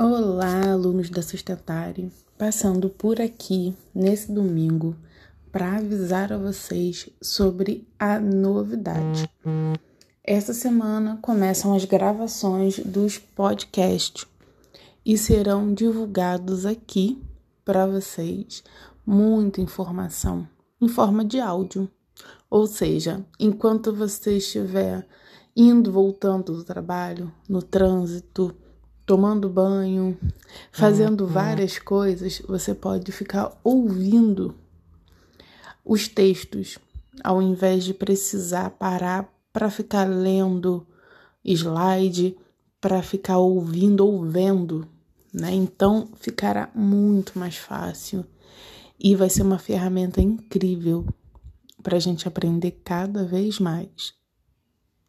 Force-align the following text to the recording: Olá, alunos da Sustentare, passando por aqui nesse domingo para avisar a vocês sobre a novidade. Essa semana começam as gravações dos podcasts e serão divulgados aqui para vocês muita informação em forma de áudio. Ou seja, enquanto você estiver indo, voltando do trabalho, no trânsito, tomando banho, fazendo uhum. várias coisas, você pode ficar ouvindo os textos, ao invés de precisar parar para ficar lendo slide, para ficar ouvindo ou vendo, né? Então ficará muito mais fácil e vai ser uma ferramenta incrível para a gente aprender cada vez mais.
Olá, 0.00 0.70
alunos 0.70 1.10
da 1.10 1.22
Sustentare, 1.22 2.12
passando 2.38 2.88
por 2.88 3.20
aqui 3.20 3.74
nesse 3.92 4.30
domingo 4.30 4.94
para 5.50 5.78
avisar 5.78 6.32
a 6.32 6.38
vocês 6.38 7.10
sobre 7.20 7.84
a 7.98 8.20
novidade. 8.20 9.28
Essa 10.22 10.54
semana 10.54 11.18
começam 11.20 11.74
as 11.74 11.84
gravações 11.84 12.78
dos 12.78 13.18
podcasts 13.18 14.24
e 15.04 15.18
serão 15.18 15.74
divulgados 15.74 16.64
aqui 16.64 17.20
para 17.64 17.84
vocês 17.84 18.62
muita 19.04 19.60
informação 19.60 20.46
em 20.80 20.86
forma 20.86 21.24
de 21.24 21.40
áudio. 21.40 21.90
Ou 22.48 22.68
seja, 22.68 23.26
enquanto 23.36 23.92
você 23.92 24.36
estiver 24.36 25.04
indo, 25.56 25.90
voltando 25.90 26.52
do 26.52 26.62
trabalho, 26.62 27.32
no 27.48 27.60
trânsito, 27.60 28.54
tomando 29.08 29.48
banho, 29.48 30.18
fazendo 30.70 31.22
uhum. 31.24 31.30
várias 31.30 31.78
coisas, 31.78 32.42
você 32.46 32.74
pode 32.74 33.10
ficar 33.10 33.58
ouvindo 33.64 34.54
os 35.82 36.06
textos, 36.06 36.78
ao 37.24 37.40
invés 37.40 37.84
de 37.84 37.94
precisar 37.94 38.68
parar 38.68 39.26
para 39.50 39.70
ficar 39.70 40.04
lendo 40.04 40.86
slide, 41.42 42.36
para 42.78 43.02
ficar 43.02 43.38
ouvindo 43.38 44.06
ou 44.06 44.22
vendo, 44.26 44.86
né? 45.32 45.54
Então 45.54 46.10
ficará 46.16 46.68
muito 46.74 47.38
mais 47.38 47.56
fácil 47.56 48.26
e 49.00 49.16
vai 49.16 49.30
ser 49.30 49.40
uma 49.40 49.58
ferramenta 49.58 50.20
incrível 50.20 51.06
para 51.82 51.96
a 51.96 52.00
gente 52.00 52.28
aprender 52.28 52.72
cada 52.84 53.24
vez 53.24 53.58
mais. 53.58 54.12